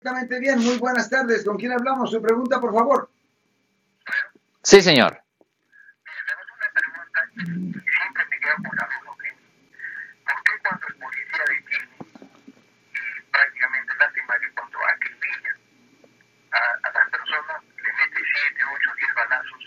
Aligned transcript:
Perfectamente 0.00 0.38
bien, 0.38 0.60
muy 0.60 0.78
buenas 0.78 1.10
tardes. 1.10 1.44
¿Con 1.44 1.56
quién 1.56 1.72
hablamos? 1.72 2.10
Su 2.10 2.22
pregunta, 2.22 2.60
por 2.60 2.72
favor. 2.72 3.10
Sí, 4.62 4.80
señor. 4.80 5.20
Mire, 6.04 6.20
tenemos 6.24 6.46
una 6.54 6.70
pregunta 6.72 7.20
siempre 7.34 8.24
me 8.30 8.38
quedo 8.38 8.54
con 8.56 8.76
la 8.76 8.86
duda, 8.86 9.10
¿ok? 9.10 9.24
¿Por 10.24 10.42
qué 10.44 10.52
cuando 10.62 10.86
el 10.86 10.94
policía 10.94 11.44
detiene 11.48 11.88
y 12.94 13.22
prácticamente 13.32 13.94
lástima 13.98 14.38
que 14.38 14.50
cuando 14.52 14.78
acribilla 14.86 15.56
a, 16.52 16.88
a 16.88 16.92
las 16.92 17.10
personas 17.10 17.62
le 17.64 17.92
mete 17.92 18.20
7, 18.54 18.62
8, 18.70 18.90
10 18.98 19.14
balazos 19.14 19.64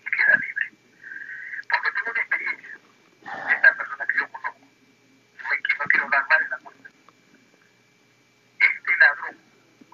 y 0.00 0.10
queda 0.10 0.34
libre? 0.36 0.66
Porque 1.70 1.90
tengo 1.94 2.10
una 2.10 2.20
experiencia 2.22 2.74
de 3.46 3.54
esta 3.54 3.74
persona 3.76 4.06
que 4.06 4.18
yo 4.18 4.28
conozco, 4.32 4.58
no, 4.58 5.48
me, 5.48 5.56
no 5.78 5.84
quiero 5.88 6.08
dar 6.10 6.26
mal 6.26 6.42
en 6.42 6.50
la 6.50 6.58
cuenta. 6.58 6.90
Este 8.58 8.96
ladrón, 8.98 9.36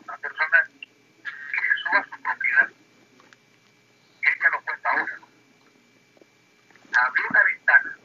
una 0.06 0.18
persona 0.18 0.58
que 0.66 1.60
suba 1.82 2.04
su 2.04 2.22
propiedad, 2.22 2.68
ella 4.22 4.48
lo 4.50 4.60
cuenta 4.62 4.90
ahora, 4.90 5.16
¿no? 5.18 5.26
abrió 6.98 7.24
una 7.28 7.42
ventana, 7.44 7.96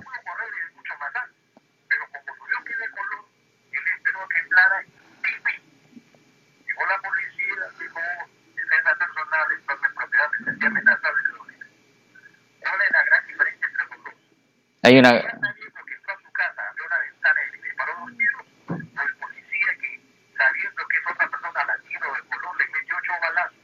Hay 14.84 14.98
una, 14.98 15.10
sabiendo 15.10 15.84
que 15.84 15.94
entró 15.96 16.14
a 16.14 16.22
su 16.24 16.32
casa, 16.32 16.62
abrió 16.70 16.86
una 16.86 17.00
ventana 17.00 17.42
y 17.44 17.52
le 17.52 17.62
disparó 17.62 17.92
dos 18.00 18.18
tiros, 18.18 18.48
o 18.70 19.02
el 19.04 19.16
policía 19.18 19.76
que, 19.82 20.00
sabiendo 20.38 20.88
que 20.88 20.98
es 20.98 21.04
otra 21.12 21.30
persona 21.30 21.66
latino 21.66 22.08
de 22.14 22.22
color, 22.30 22.58
le 22.58 22.68
metió 22.72 22.96
ocho 22.96 23.12
balazos, 23.20 23.58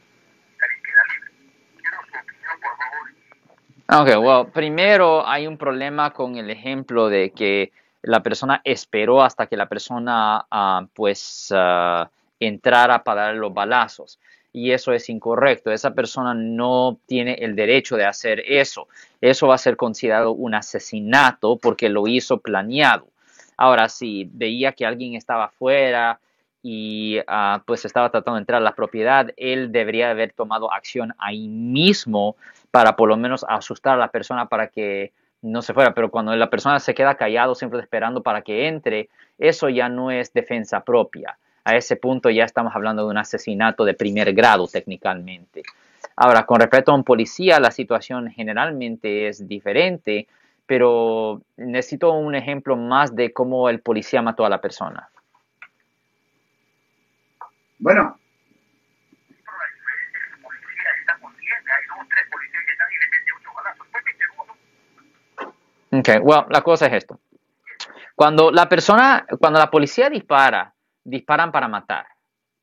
también 0.58 0.82
queda 0.82 1.02
libre. 1.08 1.30
Quiero 1.80 1.96
su 2.04 2.18
opinión, 2.18 2.60
por 2.60 2.76
favor. 2.76 3.08
Ok, 3.96 4.08
well, 4.18 4.46
primero 4.52 5.24
hay 5.24 5.46
un 5.46 5.56
problema 5.56 6.12
con 6.12 6.36
el 6.36 6.50
ejemplo 6.50 7.08
de 7.08 7.30
que 7.30 7.70
la 8.02 8.24
persona 8.24 8.60
esperó 8.64 9.22
hasta 9.22 9.46
que 9.46 9.56
la 9.56 9.68
persona 9.68 10.44
ah, 10.50 10.84
pues 10.94 11.52
ah, 11.54 12.10
entrara 12.40 13.04
para 13.04 13.26
dar 13.26 13.36
los 13.36 13.54
balazos. 13.54 14.18
Y 14.52 14.72
eso 14.72 14.92
es 14.92 15.08
incorrecto. 15.08 15.70
Esa 15.70 15.94
persona 15.94 16.34
no 16.34 16.98
tiene 17.06 17.34
el 17.34 17.54
derecho 17.54 17.96
de 17.96 18.04
hacer 18.04 18.42
eso. 18.44 18.88
Eso 19.20 19.46
va 19.46 19.54
a 19.54 19.58
ser 19.58 19.76
considerado 19.76 20.32
un 20.32 20.54
asesinato 20.56 21.56
porque 21.56 21.88
lo 21.88 22.08
hizo 22.08 22.38
planeado. 22.38 23.06
Ahora, 23.56 23.88
si 23.88 24.28
veía 24.32 24.72
que 24.72 24.86
alguien 24.86 25.14
estaba 25.14 25.44
afuera 25.44 26.18
y 26.66 27.18
ah, 27.26 27.62
pues 27.66 27.84
estaba 27.84 28.10
tratando 28.10 28.36
de 28.36 28.40
entrar 28.40 28.62
a 28.62 28.64
la 28.64 28.74
propiedad, 28.74 29.30
él 29.36 29.70
debería 29.70 30.08
haber 30.08 30.32
tomado 30.32 30.72
acción 30.72 31.14
ahí 31.18 31.46
mismo 31.46 32.36
para 32.70 32.96
por 32.96 33.10
lo 33.10 33.18
menos 33.18 33.44
asustar 33.46 33.96
a 33.96 33.98
la 33.98 34.08
persona 34.08 34.46
para 34.46 34.68
que 34.68 35.12
no 35.42 35.60
se 35.60 35.74
fuera. 35.74 35.92
Pero 35.92 36.10
cuando 36.10 36.34
la 36.34 36.48
persona 36.48 36.80
se 36.80 36.94
queda 36.94 37.16
callado, 37.16 37.54
siempre 37.54 37.80
esperando 37.80 38.22
para 38.22 38.40
que 38.40 38.66
entre, 38.66 39.10
eso 39.38 39.68
ya 39.68 39.90
no 39.90 40.10
es 40.10 40.32
defensa 40.32 40.80
propia. 40.82 41.36
A 41.64 41.76
ese 41.76 41.96
punto 41.96 42.30
ya 42.30 42.44
estamos 42.44 42.74
hablando 42.74 43.04
de 43.04 43.10
un 43.10 43.18
asesinato 43.18 43.84
de 43.84 43.92
primer 43.92 44.32
grado 44.32 44.66
técnicamente. 44.66 45.64
Ahora, 46.16 46.46
con 46.46 46.60
respecto 46.60 46.92
a 46.92 46.94
un 46.94 47.04
policía, 47.04 47.60
la 47.60 47.72
situación 47.72 48.30
generalmente 48.30 49.28
es 49.28 49.46
diferente, 49.46 50.28
pero 50.64 51.42
necesito 51.58 52.10
un 52.14 52.34
ejemplo 52.34 52.74
más 52.78 53.14
de 53.14 53.34
cómo 53.34 53.68
el 53.68 53.80
policía 53.80 54.22
mató 54.22 54.46
a 54.46 54.48
la 54.48 54.62
persona. 54.62 55.10
Bueno, 57.78 58.18
Pero 65.90 66.18
la 66.48 66.60
well, 66.60 66.62
cosa 66.62 66.86
es 66.86 66.92
esto. 66.94 67.20
Cuando 68.14 68.50
la 68.50 68.68
persona, 68.68 69.26
cuando 69.40 69.58
la 69.58 69.70
policía 69.70 70.08
dispara, 70.10 70.74
disparan 71.04 71.52
para 71.52 71.68
matar. 71.68 72.06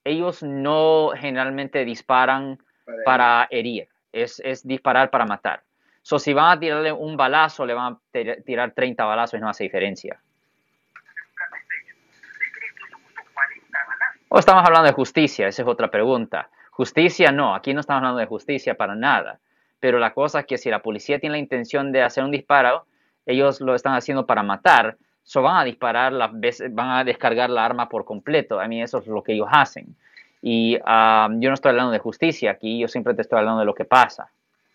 Ellos 0.03 0.41
no 0.43 1.11
generalmente 1.15 1.85
disparan 1.85 2.57
Para 2.85 3.03
para 3.03 3.47
herir, 3.51 3.87
es, 4.11 4.41
es 4.43 4.65
disparar 4.65 5.09
para 5.11 5.25
matar. 5.25 5.63
So, 6.01 6.17
si 6.17 6.33
van 6.33 6.57
a 6.57 6.59
tirarle 6.59 6.91
un 6.91 7.15
balazo, 7.15 7.65
le 7.65 7.73
van 7.73 7.93
a 7.93 7.99
tir- 8.11 8.43
tirar 8.43 8.73
30 8.73 9.05
balazos 9.05 9.37
y 9.37 9.41
no 9.41 9.49
hace 9.49 9.63
diferencia. 9.65 10.19
nunca 10.89 11.59
se 11.69 11.75
estrella. 11.75 11.93
¿Usted 12.09 12.51
cree 12.53 12.73
que 12.73 12.83
eso 12.83 12.97
costó 13.03 13.21
40 13.33 13.79
balazos? 13.85 14.20
O 14.33 14.39
estamos 14.39 14.63
hablando 14.63 14.87
de 14.87 14.93
justicia, 14.93 15.49
esa 15.49 15.61
es 15.61 15.67
otra 15.67 15.91
pregunta. 15.91 16.49
Justicia 16.69 17.33
no, 17.33 17.53
aquí 17.53 17.73
no 17.73 17.81
estamos 17.81 17.97
hablando 17.97 18.19
de 18.19 18.27
justicia 18.27 18.75
para 18.75 18.95
nada. 18.95 19.41
Pero 19.81 19.99
la 19.99 20.13
cosa 20.13 20.39
es 20.39 20.45
que 20.45 20.57
si 20.57 20.69
la 20.69 20.81
policía 20.81 21.19
tiene 21.19 21.33
la 21.33 21.39
intención 21.39 21.91
de 21.91 22.01
hacer 22.01 22.23
un 22.23 22.31
disparo, 22.31 22.85
ellos 23.25 23.59
lo 23.59 23.75
están 23.75 23.93
haciendo 23.93 24.25
para 24.25 24.41
matar, 24.41 24.95
so 25.21 25.41
van 25.41 25.57
a 25.57 25.65
disparar 25.65 26.13
las 26.13 26.31
veces, 26.31 26.73
van 26.73 26.91
a 26.91 27.03
descargar 27.03 27.49
la 27.49 27.65
arma 27.65 27.89
por 27.89 28.05
completo. 28.05 28.61
A 28.61 28.69
mí 28.69 28.81
eso 28.81 28.99
es 28.99 29.07
lo 29.07 29.21
que 29.21 29.33
ellos 29.33 29.49
hacen. 29.51 29.97
Y 30.41 30.77
ah, 30.85 31.27
yo 31.29 31.49
no 31.49 31.53
estoy 31.53 31.71
hablando 31.71 31.91
de 31.91 31.99
justicia 31.99 32.51
aquí, 32.51 32.79
yo 32.79 32.87
siempre 32.87 33.13
te 33.13 33.23
estoy 33.23 33.39
hablando 33.39 33.59
de 33.59 33.65
lo 33.65 33.75
que 33.75 33.83
pasa. 33.83 34.31